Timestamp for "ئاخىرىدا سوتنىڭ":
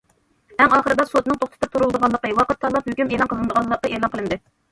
0.77-1.37